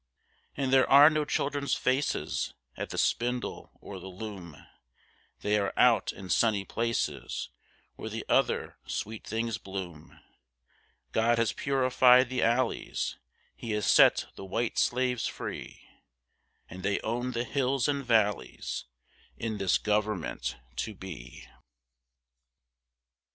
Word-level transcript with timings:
And 0.57 0.73
there 0.73 0.89
are 0.89 1.11
no 1.11 1.25
children's 1.25 1.75
faces 1.75 2.55
at 2.75 2.89
the 2.89 2.97
spindle 2.97 3.69
or 3.81 3.99
the 3.99 4.07
loom; 4.07 4.57
They 5.41 5.59
are 5.59 5.71
out 5.77 6.11
in 6.11 6.27
sunny 6.31 6.65
places, 6.65 7.51
where 7.97 8.09
the 8.09 8.25
other 8.27 8.77
sweet 8.87 9.23
things 9.27 9.59
bloom; 9.59 10.19
God 11.11 11.37
has 11.37 11.53
purified 11.53 12.29
the 12.31 12.41
alleys, 12.41 13.19
He 13.55 13.73
has 13.73 13.85
set 13.85 14.25
the 14.33 14.43
white 14.43 14.79
slaves 14.79 15.27
free, 15.27 15.87
And 16.67 16.81
they 16.81 16.99
own 17.01 17.33
the 17.33 17.43
hills 17.43 17.87
and 17.87 18.03
valleys 18.03 18.85
in 19.37 19.59
this 19.59 19.77
Government 19.77 20.57
to 20.77 20.95
Be. 20.95 21.47